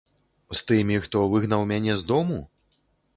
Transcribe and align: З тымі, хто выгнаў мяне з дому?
З 0.53 0.57
тымі, 0.69 0.95
хто 1.03 1.21
выгнаў 1.33 1.65
мяне 1.73 1.93
з 2.01 2.09
дому? 2.13 2.39